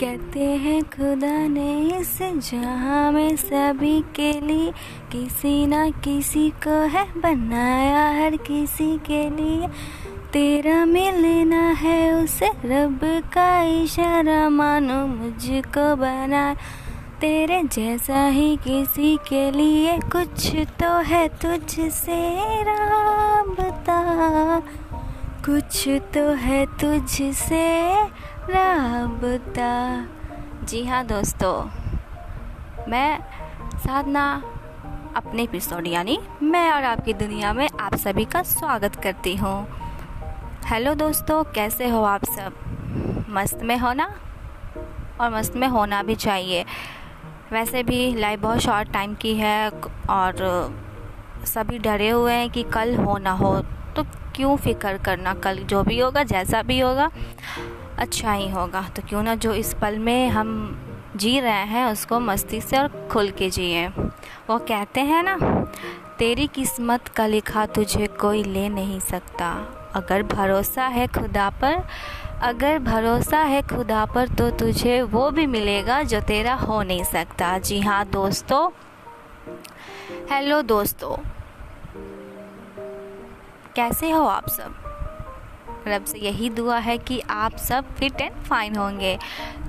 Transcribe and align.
कहते 0.00 0.40
हैं, 0.40 0.82
खुदा 0.82 1.46
ने 1.46 1.98
इस 1.98 2.18
जहाँ 2.22 3.12
में 3.12 3.36
सभी 3.36 4.00
के 4.00 4.32
लिए 4.40 4.70
किसी 5.12 5.66
ना 5.66 5.90
किसी 5.90 6.50
को 6.50 6.82
है 6.88 7.04
बनाया, 7.20 8.24
हर 8.24 8.36
किसी 8.36 8.98
के 8.98 9.30
लिए 9.30 9.68
तेरा 10.32 10.84
मिलना 10.84 11.70
है, 11.70 12.14
उसे 12.14 12.48
रब 12.64 13.00
का 13.04 13.62
इशारा 13.62 14.48
मानो 14.48 15.06
मुझको 15.06 15.96
बना। 15.96 16.54
तेरे 17.20 17.62
जैसा 17.62 18.26
ही 18.26 18.56
किसी 18.56 19.16
के 19.28 19.50
लिए 19.50 19.98
कुछ 19.98 20.56
तो 20.56 20.98
है 20.98 21.28
तुझसे 21.28 22.36
राबता। 22.62 24.00
कुछ 25.44 25.88
तो 25.88 26.32
है 26.34 26.66
तुझसे 26.66 27.92
राबता। 28.50 29.66
जी 30.64 30.82
हाँ 30.84 31.04
दोस्तों, 31.06 31.64
मैं 32.90 33.18
साधना 33.76 34.24
अपने 35.16 35.42
एपिसोड 35.42 35.86
यानी 35.86 36.18
मैं 36.42 36.70
और 36.72 36.84
आपकी 36.84 37.12
दुनिया 37.14 37.52
में 37.52 37.68
आप 37.80 37.94
सभी 37.94 38.24
का 38.24 38.42
स्वागत 38.42 38.96
करती 38.96 39.34
हूँ। 39.36 39.66
हेलो 40.66 40.94
दोस्तों, 40.94 41.42
कैसे 41.44 41.88
हो 41.88 42.02
आप 42.02 42.24
सब? 42.24 43.26
मस्त 43.30 43.62
में 43.62 43.76
हो 43.78 43.92
ना? 43.92 44.10
और 45.20 45.30
मस्त 45.30 45.56
में 45.56 45.68
होना 45.68 46.02
भी 46.02 46.14
चाहिए। 46.14 46.64
वैसे 47.52 47.82
भी 47.82 48.14
लाइफ 48.14 48.40
बहुत 48.40 48.58
शॉर्ट 48.58 48.92
टाइम 48.92 49.14
की 49.14 49.34
है 49.34 49.70
और 50.10 50.34
सभी 51.44 51.78
डरे 51.78 52.08
हुए 52.08 52.32
हैं 52.32 52.50
कि 52.50 52.62
कल 52.62 52.96
हो 52.96 53.18
ना 53.18 53.32
हो 53.32 53.58
तो 53.96 54.04
क्यों 54.34 54.56
फ़िक्र 54.56 54.98
करना? 54.98 55.34
कल 55.34 55.58
जो 55.58 55.82
भी 55.82 55.98
होगा, 56.00 56.22
जैसा 56.22 56.62
भी 56.62 56.80
होगा 56.80 57.10
अच्छा 58.02 58.32
ही 58.32 58.50
होगा। 58.50 58.88
तो 58.96 59.02
क्यों 59.08 59.22
ना 59.22 59.34
जो 59.34 59.54
इस 59.54 59.74
पल 59.74 59.98
में 59.98 60.28
हम 60.28 60.78
जी 61.16 61.40
रहे 61.40 61.64
हैं, 61.64 61.86
उसको 61.86 62.20
मस्ती 62.20 62.60
से 62.60 62.78
और 62.78 63.08
खुल 63.12 63.30
के 63.30 63.50
जिए। 63.50 63.88
वो 64.50 64.58
कहते 64.58 65.00
हैं 65.00 65.22
ना, 65.22 65.38
तेरी 66.18 66.46
किस्मत 66.46 67.08
का 67.08 67.26
लिखा 67.26 67.66
तुझे 67.66 68.06
कोई 68.06 68.42
ले 68.42 68.68
नहीं 68.68 69.00
सकता। 69.00 69.52
अगर 69.94 70.22
भरोसा 70.22 70.86
है 70.86 71.06
खुदा 71.06 71.50
पर, 71.50 71.88
अगर 72.42 72.78
भरोसा 72.78 73.38
है 73.38 73.62
खुदा 73.62 74.04
पर 74.04 74.28
तो 74.28 74.50
तुझे 74.50 75.02
वो 75.02 75.30
भी 75.30 75.46
मिलेगा 75.46 76.02
जो 76.02 76.20
तेरा 76.20 76.54
हो 76.54 76.82
नहीं 76.82 77.04
सकता। 77.04 77.58
जी 77.58 77.80
हाँ 77.80 78.06
दोस्तों। 78.06 78.70
हेलो 80.30 80.62
दोस्तों। 80.62 81.16
कैसे 83.76 84.10
हो 84.10 84.24
आप 84.24 84.48
सब? 84.48 84.81
रब 85.88 86.04
से 86.04 86.18
यही 86.18 86.50
दुआ 86.50 86.78
है 86.78 86.98
कि 86.98 87.20
आप 87.20 87.56
सब 87.56 87.94
फिट 87.94 88.20
एंड 88.20 88.34
फाइन 88.34 88.76
होंगे। 88.76 89.18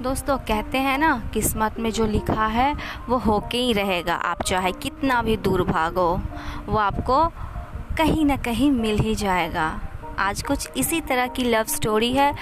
दोस्तों, 0.01 0.37
कहते 0.37 0.77
हैं 0.77 0.97
ना, 0.97 1.29
किस्मत 1.33 1.79
में 1.79 1.91
जो 1.91 2.05
लिखा 2.05 2.45
है, 2.45 2.75
वो 3.09 3.17
होके 3.17 3.57
ही 3.57 3.73
रहेगा। 3.73 4.15
आप 4.15 4.41
चाहे 4.41 4.71
कितना 4.71 5.21
भी 5.21 5.37
दूर 5.37 5.63
भागो, 5.63 6.21
वो 6.65 6.77
आपको 6.77 7.27
कहीं 7.97 8.25
ना 8.25 8.37
कहीं 8.37 8.71
मिल 8.71 8.99
ही 8.99 9.15
जाएगा। 9.15 9.81
आज 10.19 10.41
कुछ 10.41 10.69
इसी 10.77 11.01
तरह 11.01 11.27
की 11.27 11.43
लव 11.43 11.63
स्टोरी 11.63 12.13
है, 12.13 12.33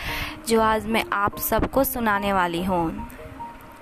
जो 0.47 0.61
आज 0.61 0.85
मैं 0.85 1.05
आप 1.13 1.37
सबको 1.37 1.83
सुनाने 1.83 2.33
वाली 2.33 2.63
हूँ। 2.63 3.09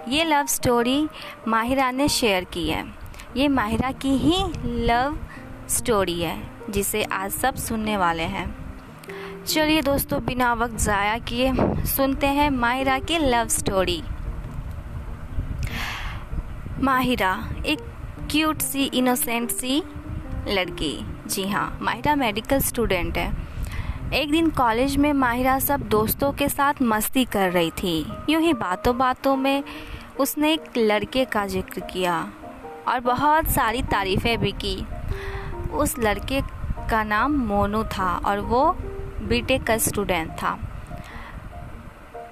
ये 0.08 0.24
लव 0.24 0.46
स्टोरी 0.46 1.08
माहिरा 1.48 1.92
ने 1.92 2.08
शेयर 2.08 2.44
की 2.44 2.70
है। 2.70 2.94
ये 3.38 3.48
माहिरा 3.48 3.92
की 3.92 4.10
ही 4.10 4.46
लव 4.66 5.18
स्टोरी 5.70 6.22
है, 6.22 6.50
जिसे 6.70 7.04
आज 7.04 7.32
सब 7.32 7.56
सुनने 7.56 7.98
वाले 7.98 8.24
हैं। 8.24 8.59
चलिए 9.46 9.82
दोस्तों, 9.82 10.20
बिना 10.26 10.54
वक्त 10.54 10.78
ज़ाया 10.78 11.18
किए 11.20 11.54
सुनते 11.88 12.28
हैं 12.28 12.50
माहिरा 12.52 12.98
की 13.00 13.18
लव 13.20 13.48
स्टोरी 13.48 14.02
माहिरा, 16.84 17.32
एक 17.66 17.80
क्यूट 18.32 18.62
सी 18.62 18.84
इनोसेंट 18.86 19.50
सी 19.52 19.82
लड़की। 20.48 20.94
जी 21.28 21.48
हाँ 21.48 21.78
माहिरा 21.82 22.16
मेडिकल 22.16 22.60
स्टूडेंट 22.60 23.18
है। 23.18 23.32
एक 24.14 24.32
दिन 24.32 24.50
कॉलेज 24.50 24.96
में 24.98 25.12
माहिरा 25.14 25.58
सब 25.60 25.88
दोस्तों 25.90 26.32
के 26.34 26.50
साथ 26.50 26.82
मस्ती 26.82 27.26
कर 27.26 27.52
रही 27.52 27.72
थी। 27.74 28.06
यूँ 28.30 28.42
ही 28.42 28.54
बातों 28.56 28.98
बातों 28.98 29.36
में 29.36 29.64
उसने 30.20 30.54
एक 30.54 30.78
लड़के 30.78 31.26
का 31.26 31.46
ज़िक्र 31.48 31.82
किया 31.92 32.22
और 32.88 33.00
बहुत 33.00 33.50
सारी 33.50 33.82
तारीफ़ें 33.82 34.38
भी 34.40 34.52
की। 34.64 34.78
उस 35.74 35.98
लड़के 36.00 36.42
का 36.90 37.04
नाम 37.04 37.36
मोनू 37.48 37.84
था 37.98 38.16
और 38.26 38.40
वो 38.42 38.64
बीटेक 39.22 39.64
का 39.64 39.78
स्टूडेंट 39.78 40.32
था। 40.32 40.60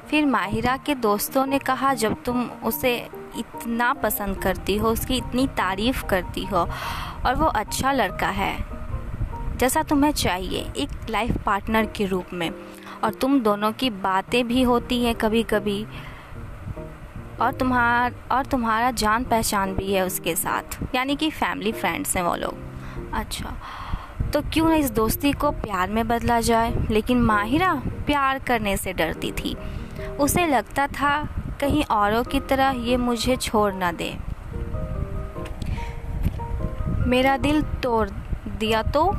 फिर 0.10 0.26
माहिरा 0.26 0.78
के 0.78 0.96
दोस्तों 0.96 1.46
ने 1.46 1.60
कहा, 1.60 1.94
जब 1.94 2.24
तुम 2.24 2.44
उसे 2.44 3.10
इतना 3.38 3.94
पसंद 3.94 4.38
करती 4.38 4.78
हो, 4.78 4.90
उसकी 4.90 5.18
इतनी 5.18 5.48
तारीफ़ 5.48 6.06
करती 6.06 6.46
हो, 6.46 6.70
और 7.26 7.36
वो 7.36 7.46
अच्छा 7.46 7.92
लड़का 7.92 8.28
है, 8.28 8.66
जैसा 9.58 9.84
तुम्हें 9.84 10.12
चाहिए, 10.12 10.72
एक 10.78 10.90
लाइफ 11.10 11.38
पार्टनर 11.46 11.86
के 11.86 12.06
रूप 12.06 12.26
में, 12.34 12.50
और 13.04 13.14
तुम 13.14 13.40
दोनों 13.40 13.72
की 13.72 13.90
बातें 13.90 14.48
भी 14.48 14.62
होती 14.62 15.04
हैं 15.04 15.16
कभी 15.16 15.44
कभी 15.44 15.86
और 17.42 17.54
तुम्हार, 17.54 18.16
और 18.32 18.46
तुम्हारा 18.46 18.92
जान 18.92 19.24
पहचान 19.24 19.74
भी 19.76 19.94
है 19.94 20.06
उसके 20.06 20.36
साथ, 20.36 20.96
यानी 20.96 21.16
कि 21.16 21.30
फैमिली 21.30 21.72
फ्रेंड्स 21.72 22.16
हैं 22.18 22.24
वो 22.24 22.36
लोग। 22.36 22.58
अच्छा। 23.14 23.56
तो 24.34 24.42
क्यों 24.42 24.70
ना 24.70 24.76
इस 24.76 24.92
दोस्ती 24.92 25.32
को 25.32 25.52
प्यार 25.52 25.90
में 25.90 26.08
बदला 26.08 26.42
जाए? 26.42 26.74
लेकिन 26.92 27.22
माहिरा 27.22 27.74
प्यार 28.06 28.40
करने 28.40 28.78
से 28.78 28.94
डरती 28.94 29.32
थी। 29.32 29.58
उसे 30.20 30.46
लगता 30.46 30.88
था, 30.88 31.28
कहीं 31.62 31.84
औरों 31.84 32.24
की 32.24 32.40
तरह 32.40 32.70
ये 32.70 32.98
मुझे 32.98 33.36
छोड़ 33.36 33.74
ना 33.74 33.92
दे। 33.92 34.18
मेरा 37.10 37.38
दिल 37.38 37.62
तोड़ 37.62 38.10
दिया 38.50 38.84
तो? 38.84 39.12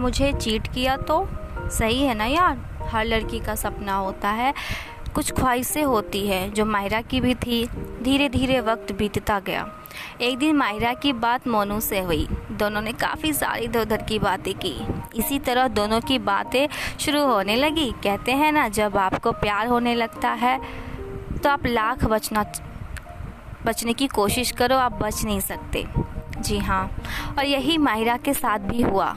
मुझे 0.00 0.32
चीट 0.32 0.66
किया 0.66 0.96
तो? 0.96 1.28
सही 1.70 2.02
है 2.02 2.14
ना 2.14 2.24
यार? 2.24 2.58
हर 2.82 3.04
लड़की 3.04 3.40
का 3.40 3.54
सपना 3.54 3.94
होता 3.94 4.28
है। 4.28 4.54
कुछ 5.14 5.32
ख्वाहिशें 5.32 5.84
होती 5.84 6.28
है 6.28 6.50
जो 6.50 6.64
माहिरा 6.64 7.00
की 7.00 7.20
भी 7.20 7.34
थी। 7.34 7.68
धीरे 8.04 8.28
धीरे 8.28 8.60
वक्त 8.60 8.92
बीतता 8.92 9.38
गया। 9.40 9.66
एक 10.20 10.38
दिन 10.38 10.56
मायरा 10.56 10.92
की 10.94 11.12
बात 11.14 11.46
मोनू 11.48 11.78
से 11.80 12.00
हुई। 12.00 12.26
दोनों 12.52 12.80
ने 12.80 12.92
काफ़ी 12.94 13.32
सारी 13.32 13.64
इधर 13.64 13.80
उधर 13.80 14.02
की 14.02 14.18
बातें 14.18 14.52
की। 14.56 14.74
इसी 15.16 15.38
तरह 15.38 15.68
दोनों 15.70 16.00
की 16.00 16.18
बातें 16.20 16.66
शुरू 17.00 17.24
होने 17.24 17.56
लगी। 17.56 17.90
कहते 18.04 18.32
हैं 18.32 18.50
ना, 18.52 18.68
जब 18.70 18.96
आपको 18.98 19.32
प्यार 19.34 19.66
होने 19.66 19.94
लगता 19.94 20.30
है 20.30 20.58
तो 21.34 21.50
आप 21.50 21.66
लाख 21.66 22.04
बचना, 22.04 22.44
बचने 23.66 23.92
की 23.92 24.06
कोशिश 24.08 24.50
करो, 24.52 24.76
आप 24.76 24.92
बच 24.94 25.24
नहीं 25.24 25.40
सकते। 25.42 25.86
जी 26.38 26.58
हाँ 26.58 26.84
और 27.38 27.44
यही 27.44 27.78
माहिरा 27.78 28.16
के 28.16 28.34
साथ 28.34 28.58
भी 28.60 28.82
हुआ। 28.82 29.14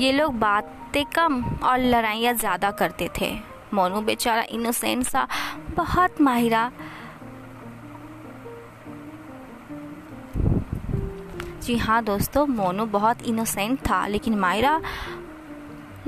ये 0.00 0.12
लोग 0.12 0.38
बातें 0.38 1.04
कम 1.06 1.42
और 1.62 1.78
लड़ाइयाँ 1.80 2.34
ज़्यादा 2.34 2.70
करते 2.72 3.08
थे। 3.20 3.32
मोनू 3.74 4.00
बेचारा 4.02 4.42
इनोसेंट 4.50 5.04
सा, 5.04 5.26
बहुत 5.70 6.20
माहिरा 6.20 6.70
जी 11.64 11.76
हाँ 11.76 12.02
दोस्तों, 12.04 12.46
मोनू 12.46 12.84
बहुत 12.86 13.22
इनोसेंट 13.22 13.78
था, 13.80 14.06
लेकिन 14.06 14.34
मायरा 14.34 14.80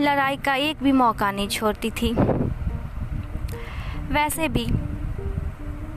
लड़ाई 0.01 0.37
का 0.37 0.55
एक 0.55 0.83
भी 0.83 0.93
मौका 0.93 1.31
नहीं 1.31 1.49
छोड़ती 1.49 1.91
थी। 1.91 2.13
वैसे 4.13 4.49
भी, 4.49 4.67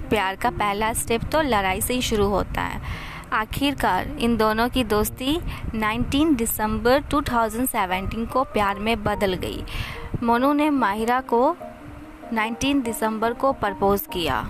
प्यार 0.09 0.36
का 0.36 0.50
पहला 0.50 0.94
स्टेप 0.94 1.24
तो 1.24 1.42
लड़ाई 1.42 1.81
से 1.81 1.94
ही 1.94 2.02
शुरू 2.02 2.28
होता 2.28 2.62
है। 2.62 2.81
आखिरकार, 3.34 4.08
इन 4.19 4.38
दोनों 4.38 4.69
की 4.69 4.84
दोस्ती 4.84 5.38
19 5.75 6.36
दिसंबर 6.36 7.03
2017 7.03 8.25
को 8.25 8.44
प्यार 8.44 8.80
में 8.80 9.04
बदल 9.04 9.34
गई। 9.34 9.63
मोनू 10.24 10.54
ने 10.54 10.69
माहिरा 10.69 11.22
को 11.22 11.56
19 12.34 12.84
दिसंबर 12.84 13.34
को 13.34 13.54
प्रपोज 13.54 14.07
किया। 14.13 14.45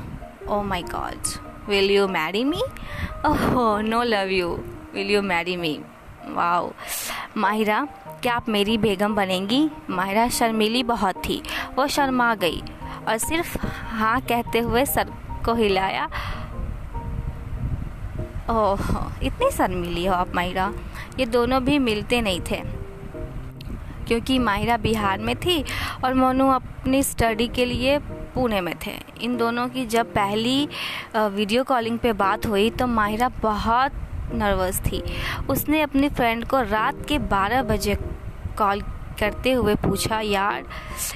ओ 0.49 0.63
my 0.63 0.81
God 0.81 1.37
will 1.69 1.91
you 1.91 2.07
marry 2.07 2.43
me 2.43 2.61
oh 3.25 3.81
no 3.81 4.03
love 4.03 4.29
you 4.31 4.59
will 4.93 5.09
you 5.11 5.21
marry 5.21 5.55
me? 5.57 5.79
Wow. 6.27 6.71
Mahira, 7.37 7.87
क्या 8.23 8.35
आप 8.35 8.49
मेरी 8.49 8.77
बेगम 8.77 9.15
बनेंगी? 9.15 9.69
माहिरा, 9.89 10.27
शर्मीली 10.29 10.83
बहुत 10.83 11.15
थी। 11.27 11.41
वो 11.75 11.87
शर्मा 11.87 12.33
गई 12.35 12.61
और 13.07 13.17
सिर्फ़ 13.17 13.57
हाँ 13.67 14.19
कहते 14.21 14.59
हुए 14.59 14.85
सर 14.85 15.11
को 15.45 15.53
हिलाया। 15.53 16.05
ओह, 18.49 19.11
इतनी 19.23 19.51
शर्मीली 19.51 20.05
हो 20.05 20.13
आप 20.13 20.35
माहिरा। 20.35 20.71
ये 21.19 21.25
दोनों 21.25 21.63
भी 21.63 21.79
मिलते 21.79 22.21
नहीं 22.21 22.41
थे। 22.41 22.61
क्योंकि 24.07 24.39
माहिरा 24.39 24.77
बिहार 24.77 25.19
में 25.19 25.35
थी 25.35 25.63
और 26.05 26.13
मोनू 26.13 26.49
अपनी 26.49 27.03
स्टडी 27.03 27.47
के 27.47 27.65
लिए 27.65 27.97
पुणे 28.35 28.61
में 28.61 28.75
थे। 28.85 28.93
इन 29.21 29.37
दोनों 29.37 29.67
की 29.67 29.85
जब 29.85 30.13
पहली 30.13 30.67
वीडियो 31.15 31.63
कॉलिंग 31.63 31.99
पे 31.99 32.13
बात 32.13 32.45
हुई 32.45 32.69
तो 32.69 32.87
माहिरा 32.87 33.29
बहुत 33.41 33.91
नर्वस 34.33 34.79
थी। 34.79 35.03
उसने 35.49 35.81
अपनी 35.81 36.09
फ्रेंड 36.09 36.45
को 36.45 36.61
रात 36.61 37.05
के 37.07 37.19
12 37.19 37.63
बजे 37.63 37.95
कॉल 38.57 38.81
करते 39.19 39.51
हुए 39.51 39.75
पूछा 39.75 40.19
यार 40.19 40.65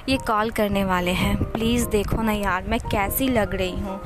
ये 0.09 0.17
कॉल 0.17 0.49
करने 0.49 0.85
वाले 0.85 1.11
हैं। 1.11 1.43
प्लीज़ 1.43 1.87
देखो 1.87 2.21
ना 2.21 2.31
यार 2.31 2.63
मैं 2.63 2.79
कैसी 2.79 3.27
लग 3.27 3.55
रही 3.55 3.79
हूँ। 3.79 4.01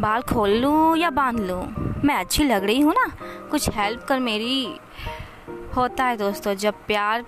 बाल 0.00 0.22
खोल 0.22 0.50
लूँ 0.50 0.96
या 0.96 1.10
बाँध 1.10 1.40
लूँ? 1.40 1.62
मैं 2.04 2.14
अच्छी 2.14 2.44
लग 2.44 2.64
रही 2.64 2.80
हूँ 2.80 2.92
ना। 2.92 3.06
कुछ 3.50 3.70
हेल्प 3.70 4.04
कर 4.04 4.20
मेरी। 4.20 4.78
होता 5.76 6.04
है 6.04 6.16
दोस्तों 6.16 6.54
जब 6.54 6.74
प्यार 6.86 7.24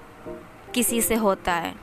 किसी 0.75 1.01
से 1.01 1.15
होता 1.15 1.53
है। 1.53 1.75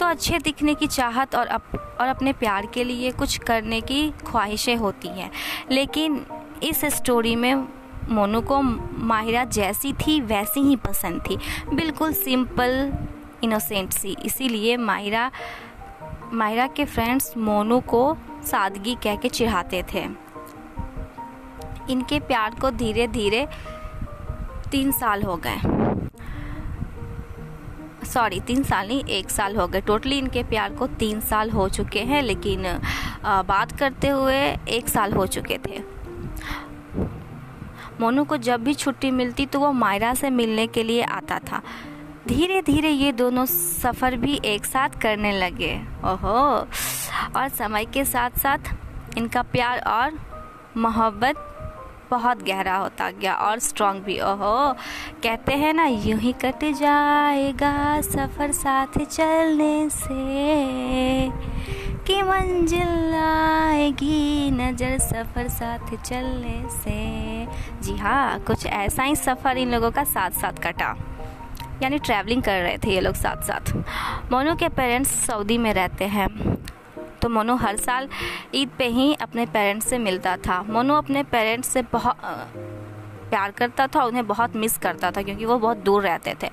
तो 0.00 0.06
अच्छे 0.06 0.38
दिखने 0.38 0.74
की 0.74 0.86
चाहत 0.86 1.34
और 1.34 1.46
अप, 1.46 1.96
और 2.00 2.08
अपने 2.08 2.32
प्यार 2.32 2.66
के 2.66 2.84
लिए 2.84 3.10
कुछ 3.10 3.38
करने 3.38 3.80
की 3.80 4.10
ख्वाहिशें 4.10 4.76
होती 4.76 5.08
हैं। 5.08 5.30
लेकिन 5.70 6.26
इस 6.64 6.84
स्टोरी 6.94 7.34
में 7.36 7.54
मोनू 8.08 8.40
को 8.40 8.60
माहिरा 8.62 9.44
जैसी 9.44 9.92
थी 9.92 10.20
वैसी 10.20 10.60
ही 10.60 10.76
पसंद 10.76 11.20
थी। 11.20 11.36
बिल्कुल 11.74 12.12
सिंपल 12.12 12.92
इनोसेंट 13.44 13.92
सी। 13.92 14.16
इसीलिए 14.24 14.76
माहिरा 14.76 15.30
माहिरा 16.32 16.66
के 16.66 16.84
फ्रेंड्स 16.84 17.36
मोनू 17.36 17.80
को 17.80 18.16
सादगी 18.44 18.94
कह 18.94 19.16
के 19.16 19.28
चिढ़ाते 19.28 19.84
थे। 19.94 20.04
इनके 21.90 22.20
प्यार 22.20 22.54
को 22.54 22.70
धीरे 22.70 23.06
धीरे 23.08 23.46
तीन 24.70 24.92
साल 24.92 25.22
हो 25.22 25.36
गए। 25.46 25.58
सॉरी 28.06 28.40
तीन 28.40 28.62
साल 28.62 28.88
नहीं 28.88 29.04
एक 29.04 29.30
साल 29.30 29.56
हो 29.56 29.66
गए। 29.66 29.80
टोटली 29.80 30.18
इनके 30.18 30.42
प्यार 30.42 30.74
को 30.74 30.86
तीन 30.86 31.20
साल 31.20 31.50
हो 31.50 31.68
चुके 31.68 32.00
हैं 32.00 32.22
लेकिन 32.22 32.66
आ, 32.66 33.42
बात 33.42 33.72
करते 33.72 34.08
हुए 34.08 34.40
एक 34.68 34.88
साल 34.88 35.12
हो 35.12 35.26
चुके 35.26 35.58
थे। 35.68 35.93
मोनू 38.00 38.24
को 38.24 38.36
जब 38.36 38.64
भी 38.64 38.74
छुट्टी 38.74 39.10
मिलती 39.10 39.46
तो 39.46 39.60
वो 39.60 39.72
मायरा 39.72 40.14
से 40.14 40.30
मिलने 40.30 40.66
के 40.66 40.82
लिए 40.82 41.02
आता 41.02 41.38
था। 41.38 41.62
धीरे 42.28 42.62
धीरे 42.62 42.90
ये 42.90 43.12
दोनों 43.12 43.46
सफ़र 43.46 44.16
भी 44.16 44.40
एक 44.44 44.64
साथ 44.64 44.88
करने 45.02 45.32
लगे। 45.32 45.74
ओहो। 46.04 46.38
और 47.36 47.48
समय 47.48 47.84
के 47.84 48.04
साथ 48.04 48.30
साथ 48.30 48.58
इनका 49.18 49.42
प्यार 49.42 49.78
और 49.78 50.18
मोहब्बत 50.76 51.50
बहुत 52.10 52.42
गहरा 52.42 52.76
होता 52.76 53.10
गया 53.10 53.34
और 53.34 53.58
स्ट्रांग 53.58 54.00
भी। 54.00 54.20
ओहो। 54.20 54.72
कहते 55.22 55.52
हैं 55.52 55.72
ना, 55.72 55.84
यूँ 55.84 56.18
ही 56.18 56.32
कट 56.32 56.64
जाएगा 56.74 58.00
सफ़र 58.00 58.52
साथ 58.52 58.98
चलने 59.04 59.88
से। 59.90 61.53
कि 62.06 62.22
मंजिल 62.22 63.14
आएगी, 63.14 64.50
नज़र 64.50 64.98
सफ़र 64.98 65.48
साथ 65.48 65.94
चलने 65.96 66.62
से। 66.70 67.46
जी 67.82 67.96
हाँ 67.96 68.40
कुछ 68.40 68.66
ऐसा 68.66 69.02
ही 69.02 69.16
सफ़र 69.16 69.58
इन 69.58 69.70
लोगों 69.70 69.90
का 69.90 70.04
साथ 70.04 70.30
साथ 70.30 70.62
कटा। 70.62 70.94
यानी 71.82 71.98
ट्रैवलिंग 71.98 72.42
कर 72.42 72.60
रहे 72.62 72.76
थे 72.78 72.90
ये 72.90 73.00
लोग 73.00 73.14
साथ 73.14 73.42
साथ 73.42 73.72
मोनू 74.32 74.54
के 74.54 74.68
पेरेंट्स 74.68 75.14
सऊदी 75.26 75.58
में 75.58 75.72
रहते 75.74 76.04
हैं। 76.06 76.28
तो 77.22 77.28
मोनू 77.28 77.56
हर 77.56 77.76
साल 77.76 78.08
ईद 78.54 78.70
पे 78.78 78.88
ही 78.88 79.12
अपने 79.14 79.46
पेरेंट्स 79.46 79.88
से 79.88 79.98
मिलता 79.98 80.36
था। 80.36 80.62
मोनू 80.62 80.94
अपने 80.94 81.22
पेरेंट्स 81.22 81.68
से 81.68 81.82
बहुत 81.92 82.16
प्यार 83.30 83.50
करता 83.50 83.86
था, 83.86 84.04
उन्हें 84.04 84.26
बहुत 84.26 84.56
मिस 84.56 84.78
करता 84.78 85.10
था, 85.10 85.22
क्योंकि 85.22 85.44
वो 85.44 85.58
बहुत 85.58 85.76
दूर 85.78 86.02
रहते 86.02 86.34
थे। 86.42 86.50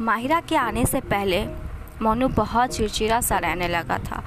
माहिरा 0.00 0.40
के 0.40 0.56
आने 0.56 0.84
से 0.86 1.00
पहले 1.02 1.46
मोनू 2.02 2.28
बहुत 2.28 2.70
चिड़चिड़ा 2.70 3.20
सा 3.20 3.38
रहने 3.38 3.68
लगा 3.68 3.98
था। 3.98 4.22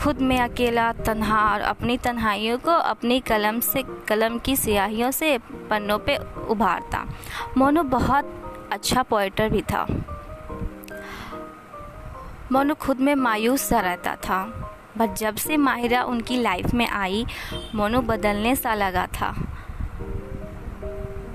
खुद 0.00 0.20
में 0.20 0.40
अकेला 0.40 0.92
तन्हा 0.92 1.52
और 1.52 1.60
अपनी 1.60 1.98
तन्हाइयों 1.98 2.58
को 2.58 2.70
अपनी 2.70 3.20
कलम 3.20 3.60
से, 3.60 3.82
कलम 3.82 4.38
की 4.38 4.56
स्याहियों 4.56 5.10
से 5.10 5.38
पन्नों 5.38 5.98
पे 5.98 6.16
उभारता। 6.48 7.06
मोनू 7.56 7.82
बहुत 7.82 8.34
अच्छा 8.72 9.02
पोइटर 9.02 9.48
भी 9.48 9.62
था। 9.62 9.86
मोनू 12.52 12.74
खुद 12.74 13.00
में 13.00 13.14
मायूस 13.14 13.62
सा 13.62 13.80
रहता 13.80 14.16
था। 14.16 14.64
बट 14.98 15.14
जब 15.14 15.36
से 15.36 15.56
माहिरा 15.56 16.02
उनकी 16.02 16.42
लाइफ 16.42 16.74
में 16.74 16.88
आई, 16.88 17.26
मोनू 17.74 18.00
बदलने 18.00 18.56
सा 18.56 18.74
लगा 18.74 19.06
था। 19.06 19.34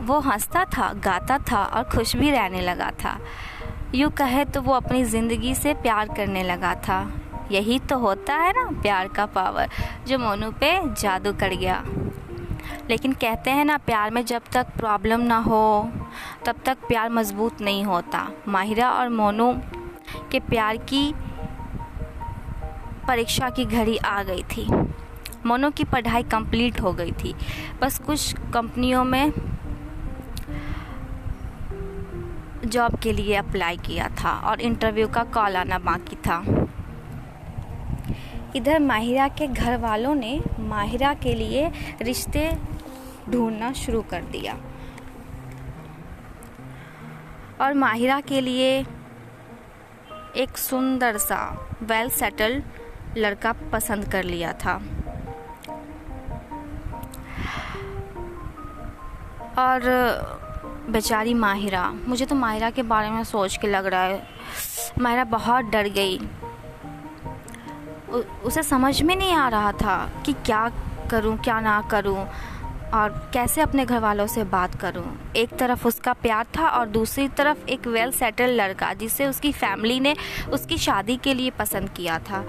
वो 0.01 0.19
हंसता 0.19 0.65
था, 0.65 0.93
गाता 0.93 1.37
था 1.37 1.63
और 1.63 1.83
खुश 1.83 2.15
भी 2.15 2.31
रहने 2.31 2.61
लगा 2.61 2.91
था। 3.03 3.19
यूँ 3.95 4.11
कहे 4.11 4.45
तो 4.45 4.61
वो 4.61 4.73
अपनी 4.73 5.03
ज़िंदगी 5.03 5.55
से 5.55 5.73
प्यार 5.73 6.07
करने 6.07 6.43
लगा 6.43 6.75
था। 6.75 7.11
यही 7.51 7.79
तो 7.79 7.97
होता 7.97 8.35
है 8.35 8.51
ना, 8.51 8.81
प्यार 8.81 9.07
का 9.07 9.25
पावर, 9.25 9.69
जो 10.07 10.19
मोनू 10.19 10.51
पे 10.51 10.93
जादू 10.93 11.33
कर 11.33 11.49
गया। 11.49 11.83
लेकिन 12.89 13.13
कहते 13.13 13.51
हैं 13.51 13.65
ना, 13.65 13.77
प्यार 13.77 14.11
में 14.11 14.25
जब 14.25 14.41
तक 14.53 14.67
प्रॉब्लम 14.77 15.21
ना 15.21 15.37
हो, 15.37 15.91
तब 16.45 16.55
तक 16.65 16.77
प्यार 16.87 17.09
मज़बूत 17.09 17.61
नहीं 17.61 17.83
होता। 17.83 18.27
माहिरा 18.47 18.91
और 18.91 19.09
मोनू 19.09 19.53
के 20.31 20.39
प्यार 20.39 20.77
की 20.77 21.13
परीक्षा 23.07 23.49
की 23.49 23.65
घड़ी 23.65 23.97
आ 23.97 24.23
गई 24.23 24.43
थी। 24.43 24.69
मोनू 25.45 25.69
की 25.69 25.83
पढ़ाई 25.83 26.23
कंप्लीट 26.23 26.81
हो 26.81 26.93
गई 26.93 27.11
थी। 27.11 27.35
बस 27.81 27.99
कुछ 27.99 28.33
कंपनियों 28.53 29.03
में 29.03 29.31
जॉब 32.73 32.95
के 32.95 33.11
लिए 33.13 33.35
अप्लाई 33.35 33.77
किया 33.77 34.07
था 34.21 34.31
और 34.49 34.61
इंटरव्यू 34.61 35.07
का 35.07 35.23
कॉल 35.33 35.55
आना 35.55 35.77
बाकी 35.79 36.15
था। 36.27 36.43
इधर 38.55 38.79
माहिरा 38.79 39.27
के 39.27 39.47
घर 39.47 39.77
वालों 39.77 40.13
ने 40.15 40.39
माहिरा 40.59 41.13
के 41.13 41.33
लिए 41.33 41.71
रिश्ते 42.01 42.51
ढूंढना 43.29 43.71
शुरू 43.73 44.01
कर 44.01 44.23
दिया। 44.31 44.57
और 47.61 47.73
माहिरा 47.73 48.19
के 48.21 48.41
लिए 48.41 48.79
एक 50.37 50.57
सुंदर 50.57 51.17
सा 51.17 51.41
वेल 51.83 52.09
सेटल्ड 52.09 53.17
लड़का 53.17 53.51
पसंद 53.71 54.11
कर 54.11 54.23
लिया 54.23 54.53
था। 54.53 54.75
और 59.59 60.42
बेचारी 60.89 61.33
माहिरा, 61.33 61.89
मुझे 62.07 62.25
तो 62.25 62.35
माहिरा 62.35 62.69
के 62.69 62.83
बारे 62.83 63.09
में 63.09 63.23
सोच 63.23 63.57
के 63.57 63.67
लग 63.67 63.85
रहा 63.85 64.03
है। 64.03 64.27
माहिरा 64.99 65.23
बहुत 65.23 65.65
डर 65.65 65.87
गई। 65.89 66.19
उसे 68.45 68.63
समझ 68.63 69.01
में 69.01 69.15
नहीं 69.15 69.33
आ 69.33 69.47
रहा 69.49 69.71
था 69.71 70.09
कि 70.25 70.33
क्या 70.33 70.71
करूँ, 71.11 71.37
क्या 71.37 71.59
ना 71.59 71.81
करूँ 71.81 72.25
और 72.93 73.31
कैसे 73.33 73.61
अपने 73.61 73.85
घर 73.85 73.99
वालों 73.99 74.27
से 74.27 74.43
बात 74.43 74.75
करूँ। 74.75 75.05
एक 75.35 75.55
तरफ़ 75.57 75.87
उसका 75.87 76.13
प्यार 76.13 76.45
था 76.57 76.67
और 76.67 76.87
दूसरी 76.87 77.27
तरफ़ 77.27 77.65
एक 77.65 77.87
वेल 77.87 78.11
सेटल 78.11 78.49
लड़का 78.51 78.93
जिसे 78.93 79.25
उसकी 79.25 79.51
फैमिली 79.51 79.99
ने 79.99 80.15
उसकी 80.51 80.77
शादी 80.77 81.15
के 81.17 81.33
लिए 81.33 81.49
पसंद 81.49 81.89
किया 81.89 82.19
था। 82.19 82.43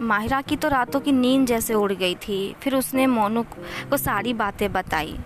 माहिरा 0.00 0.40
की 0.40 0.56
तो 0.56 0.68
रातों 0.68 1.00
की 1.00 1.12
नींद 1.12 1.46
जैसे 1.46 1.74
उड़ 1.74 1.92
गई 1.92 2.14
थी। 2.14 2.56
फिर 2.60 2.74
उसने 2.74 3.06
मोनू 3.06 3.42
को 3.90 3.96
सारी 3.96 4.32
बातें 4.34 4.72
बताई। 4.72 5.18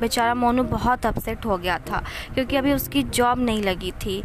बेचारा 0.00 0.34
मोनू 0.34 0.62
बहुत 0.62 1.06
अपसेट 1.06 1.46
हो 1.46 1.56
गया 1.58 1.78
था, 1.78 2.02
क्योंकि 2.34 2.56
अभी 2.56 2.72
उसकी 2.72 3.02
जॉब 3.02 3.38
नहीं 3.38 3.62
लगी 3.62 3.92
थी। 3.92 4.22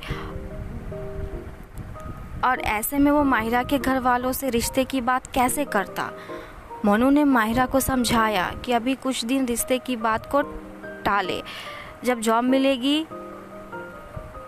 और 2.46 2.60
ऐसे 2.60 2.98
में 2.98 3.12
वो 3.12 3.24
माहिरा 3.24 3.64
के 3.64 3.78
घर 3.78 4.00
वालों 4.00 4.32
से 4.32 4.50
रिश्ते 4.50 4.84
की 4.84 5.02
बात 5.02 5.28
कैसे 5.28 5.66
करता? 5.66 6.12
मोनू 6.86 7.10
ने 7.10 7.24
माहिरा 7.24 7.66
को 7.66 7.80
समझाया 7.80 8.52
कि 8.66 8.72
अभी 8.72 8.96
कुछ 8.96 9.26
दिन 9.26 9.46
रिश्ते 9.46 9.78
की 9.78 9.96
बात 9.96 10.26
को 10.26 10.42
टाले। 11.06 11.42
जब 12.04 12.20
जॉब 12.20 12.44
मिलेगी, 12.44 13.06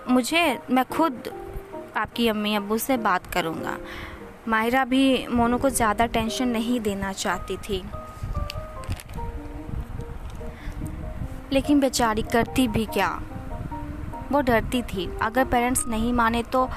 मुझे, 0.09 0.59
मैं 0.71 0.85
खुद 0.85 1.29
आपकी 1.97 2.27
अम्मी 2.27 2.55
अबू 2.55 2.77
से 2.77 2.97
बात 2.97 3.27
करूँगा। 3.27 3.77
माहिरा 4.47 4.85
भी 4.85 5.27
मोनू 5.27 5.57
को 5.57 5.69
ज़्यादा 5.69 6.05
टेंशन 6.05 6.47
नहीं 6.47 6.79
देना 6.79 7.11
चाहती 7.13 7.57
थी। 7.57 7.83
लेकिन 11.53 11.79
बेचारी 11.79 12.21
करती 12.21 12.67
भी 12.67 12.85
क्या? 12.85 13.21
वो 14.31 14.41
डरती 14.41 14.81
थी। 14.81 15.17
अगर 15.21 15.45
पेरेंट्स 15.45 15.87
नहीं 15.87 16.13
माने 16.13 16.43
तो 16.43 16.69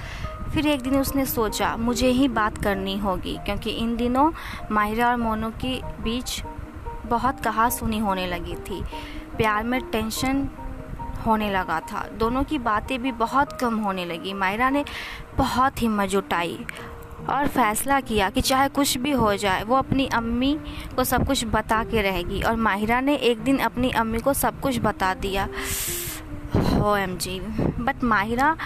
फिर 0.54 0.66
एक 0.66 0.82
दिन 0.82 0.96
उसने 0.96 1.26
सोचा, 1.26 1.76
मुझे 1.76 2.08
ही 2.08 2.28
बात 2.28 2.58
करनी 2.58 2.98
होगी। 2.98 3.38
क्योंकि 3.44 3.70
इन 3.70 3.96
दिनों 3.96 4.32
माहिरा 4.70 5.08
और 5.08 5.16
मोनू 5.16 5.50
के 5.50 6.02
बीच 6.02 6.42
बहुत 7.06 7.40
कहा 7.40 7.68
सुनी 7.68 7.98
होने 7.98 8.26
लगी 8.26 8.54
थी। 8.54 8.84
प्यार 9.36 9.64
में 9.64 9.90
टेंशन 9.90 10.48
होने 11.26 11.50
लगा 11.50 11.80
था। 11.80 12.08
दोनों 12.18 12.44
की 12.44 12.58
बातें 12.58 13.02
भी 13.02 13.12
बहुत 13.12 13.52
कम 13.52 13.76
होने 13.76 14.04
लगी। 14.04 14.32
मायरा 14.32 14.70
ने 14.70 14.84
बहुत 15.38 15.82
हिम्मत 15.82 16.08
जुटाई। 16.08 16.64
और 17.30 17.48
फैसला 17.48 18.00
किया 18.00 18.30
कि 18.30 18.40
चाहे 18.40 18.68
कुछ 18.68 18.96
भी 18.98 19.10
हो 19.10 19.34
जाए, 19.36 19.62
वो 19.62 19.76
अपनी 19.76 20.06
अम्मी 20.06 20.58
को 20.96 21.04
सब 21.04 21.26
कुछ 21.26 21.44
बता 21.44 21.82
के 21.84 22.02
रहेगी। 22.02 22.42
और 22.42 22.56
माहिरा 22.56 23.00
ने 23.00 23.14
एक 23.14 23.38
दिन 23.38 23.58
अपनी 23.58 23.90
अम्मी 23.90 24.18
को 24.18 24.32
सब 24.32 24.60
कुछ 24.60 24.78
बता 24.78 25.14
दिया। 25.14 25.48
हो 26.56 26.96
एम 26.96 27.16
जी। 27.16 27.38
बट 27.78 28.04
माहिरा 28.04 28.56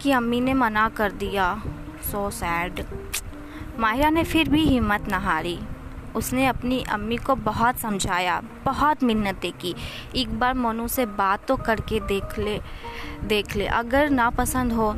की 0.00 0.12
अम्मी 0.12 0.40
ने 0.40 0.54
मना 0.54 0.88
कर 0.88 1.12
दिया। 1.12 1.62
सो 2.02 2.26
so 2.26 2.32
सैड 2.32 2.84
माहिरा 3.78 4.10
ने 4.10 4.24
फिर 4.24 4.48
भी 4.48 4.60
हिम्मत 4.60 5.08
न 5.08 5.14
हारी। 5.14 5.58
उसने 6.14 6.46
अपनी 6.46 6.82
अम्मी 6.82 7.16
को 7.16 7.34
बहुत 7.34 7.78
समझाया, 7.78 8.40
बहुत 8.64 9.02
मिन्नतें 9.02 9.52
की। 9.52 9.74
एक 10.16 10.38
बार 10.38 10.54
मोनू 10.54 10.88
से 10.88 11.06
बात 11.06 11.46
तो 11.48 11.56
करके 11.56 12.00
देख 12.00 12.38
ले 12.38 12.60
देख 13.24 13.56
ले। 13.56 13.66
अगर 13.66 14.10
ना 14.10 14.30
पसंद 14.30 14.72
हो 14.72 14.92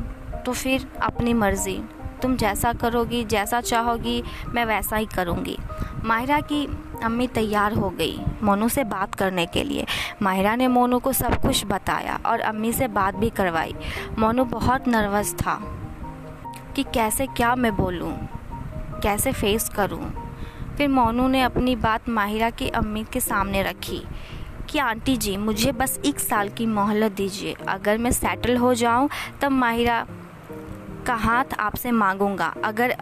तो 0.46 0.52
फिर 0.52 0.86
अपनी 1.02 1.34
मर्ज़ी। 1.34 1.82
तुम 2.22 2.36
जैसा 2.36 2.72
करोगी, 2.72 3.24
जैसा 3.24 3.60
चाहोगी, 3.60 4.22
मैं 4.48 4.64
वैसा 4.64 4.96
ही 4.96 5.06
करूँगी। 5.06 5.58
माहिरा 6.04 6.40
की 6.40 6.66
अम्मी 7.02 7.26
तैयार 7.26 7.72
हो 7.72 7.90
गई 7.90 8.20
मोनू 8.42 8.68
से 8.68 8.84
बात 8.84 9.14
करने 9.14 9.46
के 9.46 9.64
लिए। 9.64 9.86
माहिरा 10.22 10.54
ने 10.56 10.68
मोनू 10.68 10.98
को 10.98 11.12
सब 11.12 11.40
कुछ 11.42 11.64
बताया 11.66 12.20
और 12.26 12.40
अम्मी 12.40 12.72
से 12.72 12.88
बात 12.88 13.14
भी 13.14 13.30
करवाई। 13.30 13.74
मोनू 14.18 14.44
बहुत 14.44 14.88
नर्वस 14.88 15.34
था 15.34 15.60
कि 16.76 16.82
कैसे 16.82 17.26
क्या 17.26 17.54
मैं 17.54 17.76
बोलूँ, 17.76 18.12
कैसे 19.02 19.32
फेस 19.32 19.68
करूँ। 19.68 20.12
फिर 20.76 20.88
मोनू 20.88 21.28
ने 21.28 21.42
अपनी 21.42 21.76
बात 21.76 22.08
माहिरा 22.08 22.50
की 22.50 22.68
अम्मी 22.68 23.04
के 23.12 23.20
सामने 23.20 23.62
रखी 23.62 24.02
कि, 24.70 24.78
आंटी 24.78 25.16
जी, 25.16 25.36
मुझे 25.36 25.72
बस 25.72 26.00
एक 26.04 26.18
साल 26.18 26.48
की 26.48 26.66
मोहलत 26.66 27.12
दीजिए। 27.12 27.56
अगर 27.68 27.98
मैं 27.98 28.10
सेटल 28.10 28.56
हो 28.56 28.74
जाऊँ, 28.74 29.08
तब 29.40 29.50
माहिरा 29.50 30.06
का 31.02 31.14
हाथ 31.16 31.54
आपसे 31.60 31.90
मांगूँगा। 31.92 32.52
अगर 32.64 32.96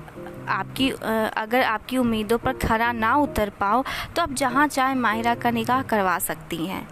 आपकी 0.49 0.90
अगर 0.90 1.62
आपकी 1.62 1.99
उम्मीदों 1.99 2.38
पर 2.38 2.52
खरा 2.59 2.90
ना 2.92 3.14
उतर 3.16 3.50
पाओ 3.61 3.83
तो 4.16 4.23
आप 4.23 4.33
जहाँ 4.35 4.66
चाहे 4.69 4.95
माहिरा 4.97 5.35
का 5.35 5.50
निकाह 5.50 5.83
करवा 5.85 6.19
सकती 6.21 6.66
हैं। 6.66 6.87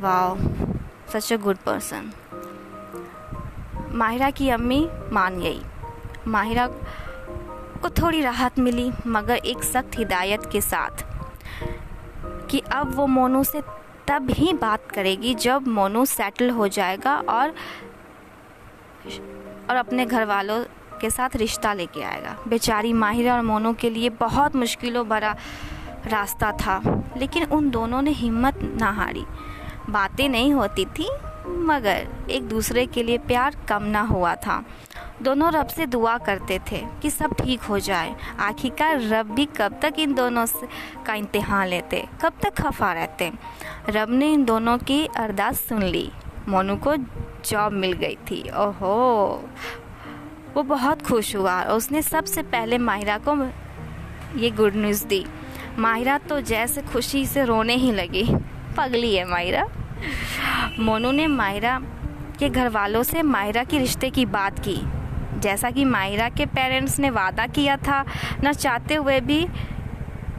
वाह 0.00 0.34
such 1.12 1.32
a 1.32 1.36
good 1.36 1.56
person 1.66 2.10
Mahira 3.94 4.30
की 4.30 4.48
अम्मी 4.50 4.88
मान 5.12 5.38
गई। 5.40 5.60
माहिरा 6.26 6.66
को 7.82 7.88
थोड़ी 7.92 8.20
राहत 8.22 8.58
मिली, 8.58 8.90
मगर 9.06 9.36
एक 9.36 9.62
सख्त 9.64 9.98
हिदायत 9.98 10.48
के 10.52 10.60
साथ 10.60 11.04
कि 12.50 12.62
अब 12.72 12.94
वो 12.94 13.06
मोनू 13.06 13.42
से 13.44 13.60
तब 14.08 14.30
ही 14.30 14.52
बात 14.52 14.90
करेगी 14.90 15.34
जब 15.36 15.66
मोनू 15.68 16.04
सेटल 16.06 16.50
हो 16.50 16.68
जाएगा 16.68 17.16
और 17.28 17.54
और 19.70 19.76
अपने 19.76 20.06
घर 20.06 20.24
वालों 20.24 20.62
के 21.00 21.10
साथ 21.10 21.36
रिश्ता 21.36 21.72
लेके 21.74 22.02
आएगा। 22.02 22.36
बेचारी 22.48 22.92
माहिरा 22.92 23.34
और 23.34 23.42
मोनू 23.42 23.72
के 23.72 23.90
लिए 23.90 24.08
बहुत 24.10 24.56
मुश्किलों 24.56 25.08
भरा 25.08 25.34
रास्ता 26.06 26.52
था, 26.52 26.80
लेकिन 27.16 27.44
उन 27.44 27.70
दोनों 27.70 28.02
ने 28.02 28.10
हिम्मत 28.10 28.58
ना 28.80 28.90
हारी। 28.90 29.24
बातें 29.90 30.28
नहीं 30.28 30.52
होती 30.52 30.84
थी, 30.84 31.08
मगर 31.46 32.08
एक 32.30 32.48
दूसरे 32.48 32.86
के 32.86 33.02
लिए 33.02 33.18
प्यार 33.18 33.56
कम 33.68 33.82
ना 33.82 34.00
हुआ 34.00 34.34
था। 34.36 34.64
दोनों 35.22 35.52
रब 35.52 35.66
से 35.66 35.86
दुआ 35.86 36.16
करते 36.18 36.58
थे 36.70 36.82
कि 37.02 37.10
सब 37.10 37.34
ठीक 37.34 37.62
हो 37.62 37.78
जाए। 37.78 38.14
आखिरकार 38.40 39.00
रब 39.00 39.30
भी 39.30 39.44
कब 39.56 39.78
तक 39.82 39.98
इन 39.98 40.14
दोनों 40.14 40.46
से 40.46 40.66
का 41.06 41.14
इम्तहान 41.14 41.66
लेते, 41.68 42.04
कब 42.22 42.32
तक 42.42 42.54
खफा 42.54 42.92
रहते। 42.92 43.32
रब 43.88 44.10
ने 44.10 44.32
इन 44.32 44.44
दोनों 44.44 44.78
की 44.78 45.04
अरदास 45.16 45.60
सुन 45.60 45.82
ली। 45.82 46.10
मोनू 46.48 46.76
को 46.76 46.96
जॉब 47.50 47.72
मिल 47.72 47.92
गई 47.92 48.14
थी। 48.14 48.48
ओहो। 48.48 49.48
वो 50.54 50.62
बहुत 50.62 51.02
खुश 51.02 51.36
हुआ। 51.36 51.62
और 51.62 51.76
उसने 51.76 52.02
सबसे 52.02 52.42
पहले 52.42 52.78
माहिरा 52.78 53.18
को 53.28 53.44
ये 54.38 54.50
गुड 54.50 54.72
न्यूज़ 54.76 55.06
दी। 55.06 55.26
माहिरा 55.78 56.18
तो 56.18 56.40
जैसे 56.40 56.82
खुशी 56.82 57.26
से 57.26 57.44
रोने 57.44 57.74
ही 57.74 57.92
लगी। 57.92 58.36
पगली 58.76 59.16
है 59.16 59.24
माहिरा। 59.24 59.66
मोनू 60.80 61.10
ने 61.10 61.26
माहिरा 61.26 61.82
के 62.38 62.48
घर 62.48 62.68
वालों 62.68 63.02
से 63.02 63.22
माहिरा 63.22 63.64
की 63.64 63.78
रिश्ते 63.78 64.10
की 64.10 64.26
बात 64.26 64.58
की। 64.58 64.80
जैसा 65.40 65.70
कि 65.70 65.84
माहिरा 65.84 66.28
के 66.28 66.46
पेरेंट्स 66.46 66.98
ने 66.98 67.10
वादा 67.10 67.46
किया 67.46 67.76
था, 67.76 68.04
न 68.44 68.52
चाहते 68.52 68.94
हुए 68.94 69.20
भी 69.20 69.48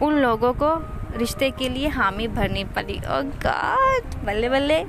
उन 0.02 0.14
लोगों 0.14 0.54
को 0.54 0.96
रिश्ते 1.18 1.52
के 1.52 1.70
लिए 1.70 1.88
हामी 1.88 2.28
भरनी 2.28 2.64
पड़ी। 2.64 3.00
और 3.00 3.24
गॉड 3.24 4.26
बल्ले 4.26 4.50
बल्ले 4.50 4.86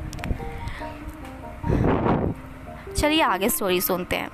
चलिए 2.97 3.23
आगे 3.23 3.49
स्टोरी 3.49 3.81
सुनते 3.81 4.17
हैं। 4.17 4.31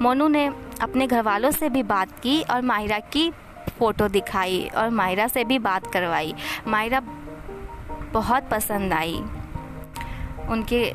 मोनू 0.00 0.28
ने 0.28 0.46
अपने 0.80 1.06
घर 1.06 1.22
वालों 1.22 1.50
से 1.50 1.68
भी 1.68 1.82
बात 1.82 2.20
की 2.20 2.40
और 2.42 2.62
माहिरा 2.62 2.98
की 2.98 3.30
फ़ोटो 3.78 4.08
दिखाई 4.08 4.70
और 4.76 4.90
माहिरा 4.90 5.26
से 5.26 5.44
भी 5.44 5.58
बात 5.58 5.86
करवाई। 5.92 6.34
माहिरा 6.66 7.00
बहुत 8.12 8.48
पसंद 8.50 8.92
आई 8.92 9.22
उनके 10.48 10.92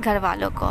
घर 0.00 0.18
वालों 0.18 0.50
को 0.50 0.66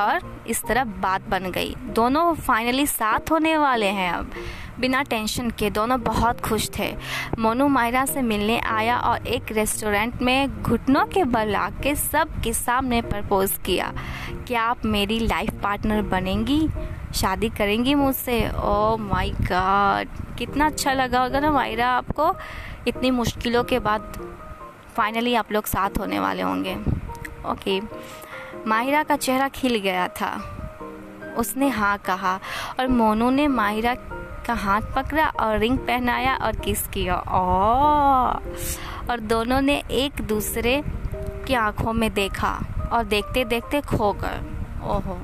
और 0.00 0.44
इस 0.46 0.62
तरह 0.64 0.84
बात 0.84 1.28
बन 1.28 1.50
गई। 1.50 1.74
दोनों 1.74 2.34
फाइनली 2.34 2.86
साथ 2.86 3.30
होने 3.30 3.56
वाले 3.56 3.86
हैं 3.86 4.10
अब। 4.12 4.30
बिना 4.80 5.02
टेंशन 5.02 5.50
के 5.50 5.70
दोनों 5.70 6.00
बहुत 6.00 6.40
खुश 6.40 6.68
थे। 6.78 6.96
मोनू 7.38 7.68
मायरा 7.68 8.04
से 8.04 8.22
मिलने 8.22 8.58
आया 8.58 8.98
और 8.98 9.26
एक 9.26 9.52
रेस्टोरेंट 9.52 10.22
में 10.22 10.62
घुटनों 10.62 11.04
के 11.06 11.24
बल 11.24 11.54
आके 11.54 11.94
सब 11.94 12.40
के 12.42 12.52
सामने 12.52 13.02
प्रपोज 13.02 13.52
किया। 13.66 13.92
क्या 14.46 14.62
आप 14.62 14.84
मेरी 14.84 15.18
लाइफ 15.18 15.50
पार्टनर 15.62 16.02
बनेंगी? 16.02 16.68
शादी 17.14 17.48
करेंगी 17.48 17.94
मुझसे? 17.94 18.50
ओ 18.50 18.96
माय 18.96 19.30
गॉड 19.30 20.36
कितना 20.38 20.66
अच्छा 20.66 20.92
लगा 20.92 21.22
होगा 21.22 21.40
ना 21.40 21.50
मायरा 21.50 21.88
आपको? 21.88 22.34
इतनी 22.88 23.10
मुश्किलों 23.10 23.64
के 23.64 23.78
बाद 23.78 24.12
फाइनली 24.96 25.34
आप 25.34 25.52
लोग 25.52 25.66
साथ 25.66 25.98
होने 25.98 26.20
वाले 26.20 26.42
होंगे। 26.42 26.74
ओके 27.46 27.80
माहिरा 28.66 29.02
का 29.02 29.16
चेहरा 29.16 29.48
खिल 29.48 29.76
गया 29.78 30.08
था। 30.08 30.56
उसने 31.38 31.68
हाँ 31.68 31.98
कहा 31.98 32.40
और 32.80 32.88
मोनू 32.88 33.30
ने 33.30 33.48
माहिरा 33.48 33.94
का 34.50 34.54
हाथ 34.54 34.80
पकड़ा 34.96 35.26
और 35.40 35.58
रिंग 35.58 35.78
पहनाया 35.78 36.36
और 36.36 36.56
किस 36.56 36.88
किया। 36.88 37.14
और 39.10 39.20
दोनों 39.20 39.60
ने 39.60 39.82
एक 39.90 40.20
दूसरे 40.22 40.82
की 41.46 41.54
आँखों 41.54 41.92
में 41.92 42.14
देखा 42.14 42.60
और 42.92 43.04
देखते 43.04 43.44
देखते 43.44 43.80
खो 43.80 44.12
गए। 44.12 44.40
ओहो। 44.82 45.18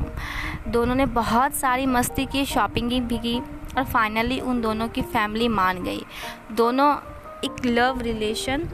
दोनों 0.68 0.94
ने 0.94 1.06
बहुत 1.06 1.54
सारी 1.54 1.86
मस्ती 1.86 2.26
की, 2.26 2.44
शॉपिंग 2.44 3.08
भी 3.08 3.18
की 3.18 3.38
और 3.78 3.84
फाइनली 3.84 4.40
उन 4.40 4.60
दोनों 4.60 4.88
की 4.88 5.02
फैमिली 5.02 5.48
मान 5.48 5.82
गई। 5.82 6.06
दोनों 6.52 6.96
एक 7.44 7.66
लव 7.66 8.00
रिलेशन 8.00 8.68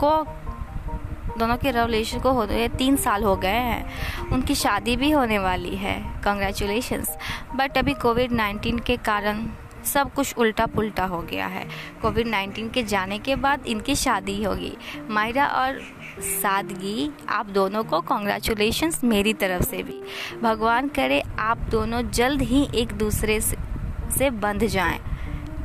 को 0.00 0.24
दोनों 1.38 1.56
के 1.56 1.70
रिलेशन 1.70 2.18
को 2.18 2.30
हो 2.30 2.46
गए 2.46 2.68
तीन 2.68 2.96
साल 2.96 3.24
हो 3.24 3.36
गए 3.36 3.48
हैं। 3.48 4.28
उनकी 4.28 4.54
शादी 4.54 4.96
भी 4.96 5.10
होने 5.10 5.38
वाली 5.38 5.76
है। 5.76 6.20
कंग्रेचुलेशंस 6.24 7.16
बट 7.54 7.78
अभी 7.78 7.92
कोविड 7.92 8.32
नाइन्टीन 8.32 8.78
के 8.78 8.96
कारण 8.96 9.46
सब 9.84 10.12
कुछ 10.14 10.34
उल्टा 10.38 10.66
पुल्टा 10.66 11.04
हो 11.04 11.20
गया 11.20 11.46
है। 11.46 11.68
कोविड 12.02 12.26
नाइन्टीन 12.26 12.68
के 12.68 12.82
जाने 12.82 13.18
के 13.18 13.36
बाद 13.36 13.66
इनकी 13.66 13.94
शादी 13.94 14.44
होगी। 14.44 14.76
मायरा 15.10 15.46
और 15.46 15.80
सादगी, 16.20 17.10
आप 17.28 17.46
दोनों 17.46 17.84
को 17.84 18.00
कॉन्ग्रेचुलेशंस 18.00 19.04
मेरी 19.04 19.32
तरफ़ 19.32 19.62
से 19.62 19.82
भी। 19.82 20.02
भगवान 20.42 20.88
करे 20.88 21.22
आप 21.38 21.58
दोनों 21.58 22.10
जल्द 22.10 22.42
ही 22.42 22.68
एक 22.74 22.92
दूसरे 22.92 23.40
से 23.40 24.30
बंध 24.30 24.66
जाएँ। 24.66 25.00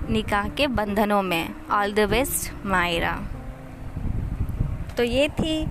निकाह 0.10 0.50
के 0.50 0.68
बंधनों 0.68 1.22
में। 1.22 1.54
All 1.72 1.94
the 1.94 2.00
best 2.00 2.66
Maira. 2.66 3.22
तो 4.98 5.04
ये 5.04 5.28
थी 5.30 5.68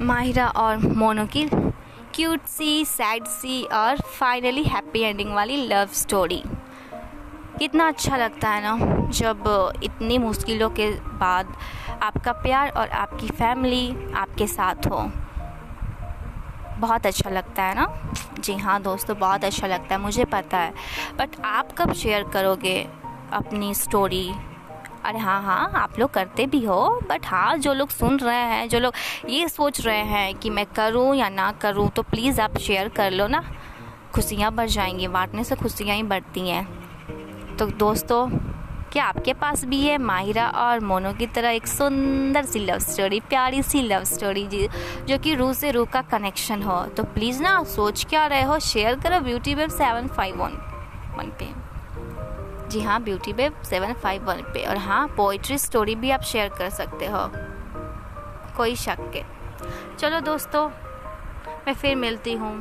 माहिरा 0.00 0.46
और 0.46 0.76
मोनो 0.96 1.26
की 1.26 1.48
क्यूट 2.14 2.44
सी 2.46 2.84
सैड 2.84 3.24
सी 3.24 3.62
और 3.64 3.96
फाइनली 3.96 4.62
हैप्पी 4.64 5.00
एंडिंग 5.00 5.32
वाली 5.34 5.56
लव 5.66 5.88
स्टोरी 5.92 6.42
कितना 7.58 7.88
अच्छा 7.88 8.16
लगता 8.16 8.48
है 8.48 8.62
ना 8.62 9.08
जब 9.08 9.44
इतनी 9.82 10.18
मुश्किलों 10.18 10.70
के 10.70 10.90
बाद 10.90 11.52
आपका 12.02 12.32
प्यार 12.32 12.68
और 12.68 12.88
आपकी 12.88 13.26
फैमिली 13.28 14.12
आपके 14.14 14.46
साथ 14.46 14.86
हो। 14.86 15.00
बहुत 16.78 17.06
अच्छा 17.06 17.30
लगता 17.30 17.62
है 17.62 17.74
ना? 17.74 17.86
जी 18.38 18.56
हाँ 18.56 18.80
दोस्तों, 18.82 19.18
बहुत 19.18 19.44
अच्छा 19.44 19.66
लगता 19.66 19.94
है, 19.94 20.00
मुझे 20.00 20.24
पता 20.24 20.58
है। 20.58 20.72
बट 21.18 21.40
आप 21.44 21.72
कब 21.72 21.92
शेयर 21.92 22.22
करोगे 22.22 22.80
अपनी 23.32 23.74
स्टोरी 23.74 24.32
अरे 25.04 25.18
हाँ 25.18 25.42
हाँ 25.42 25.72
आप 25.74 25.98
लोग 25.98 26.10
करते 26.10 26.46
भी 26.46 26.64
हो 26.64 27.00
बट 27.08 27.26
हाँ 27.26 27.56
जो 27.58 27.72
लोग 27.72 27.90
सुन 27.90 28.18
रहे 28.18 28.36
हैं, 28.36 28.68
जो 28.68 28.78
लोग 28.78 28.94
ये 29.28 29.48
सोच 29.48 29.80
रहे 29.80 30.02
हैं 30.02 30.34
कि 30.34 30.50
मैं 30.50 30.66
करूँ 30.66 31.14
या 31.16 31.28
ना 31.28 31.52
करूँ 31.52 31.88
तो 31.90 32.02
प्लीज़ 32.02 32.40
आप 32.40 32.58
शेयर 32.58 32.88
कर 32.88 33.10
लो 33.10 33.26
ना। 33.26 33.42
खुशियाँ 34.14 34.52
बढ़ 34.52 34.68
जाएँगी, 34.68 35.08
बांटने 35.08 35.44
से 35.44 35.56
खुशियाँ 35.56 35.96
ही 35.96 36.02
बढ़ती 36.02 36.48
हैं। 36.48 37.56
तो 37.56 37.66
दोस्तों, 37.66 38.26
क्या 38.92 39.04
आपके 39.04 39.32
पास 39.32 39.64
भी 39.64 39.80
है 39.80 39.98
माहिरा 39.98 40.48
और 40.48 40.80
मोनो 40.80 41.12
की 41.12 41.26
तरह 41.26 41.50
एक 41.50 41.66
सुंदर 41.66 42.44
सी 42.44 42.58
लव 42.58 42.78
स्टोरी 42.78 43.20
प्यारी 43.20 43.62
सी 43.62 43.82
लव 43.82 44.04
स्टोरी 44.04 44.46
जी, 44.46 44.68
जो 45.08 45.18
कि 45.18 45.34
रूह 45.34 45.52
से 45.52 45.70
रूह 45.70 45.86
का 45.86 46.02
कनेक्शन 46.02 46.62
हो? 46.62 46.82
तो 46.86 47.04
प्लीज़ 47.04 47.42
ना, 47.42 47.62
सोच 47.64 48.04
क्या 48.04 48.26
रहे 48.26 48.42
हो? 48.42 48.58
शेयर 48.58 49.00
करो 49.00 49.20
beauty 49.20 49.54
web 49.54 49.70
seven 49.70 50.08
five 50.08 50.42
one 50.42 50.58
one 51.18 51.32
पे। 51.38 51.51
जी 52.72 52.80
हाँ 52.80 53.02
beauty 53.02 53.32
babe 53.32 53.62
seven 53.62 53.92
five 53.92 54.24
one 54.24 54.42
पे। 54.54 54.64
और 54.66 54.76
हाँ 54.76 55.06
पोइट्री 55.08 55.58
स्टोरी 55.58 55.94
भी 55.94 56.10
आप 56.10 56.22
शेयर 56.22 56.48
कर 56.48 56.70
सकते 56.70 57.06
हो। 57.06 57.28
कोई 58.56 58.76
शक 58.76 58.96
के। 59.16 59.22
चलो 59.96 60.20
दोस्तों, 60.20 60.68
मैं 61.66 61.74
फिर 61.74 61.96
मिलती 61.96 62.32
हूँ। 62.32 62.54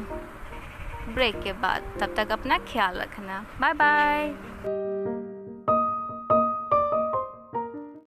ब्रेक 1.14 1.42
के 1.42 1.54
बाद। 1.54 1.84
तब 2.00 2.14
तक 2.18 2.32
अपना 2.32 2.58
ख्याल 2.58 2.98
रखना। 2.98 3.46
Bye 3.62 3.74
bye 3.74 5.11